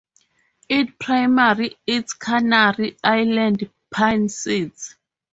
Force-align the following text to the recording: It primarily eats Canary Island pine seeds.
It 0.67 0.97
primarily 0.97 1.77
eats 1.85 2.13
Canary 2.13 2.97
Island 3.03 3.69
pine 3.91 4.29
seeds. 4.29 4.95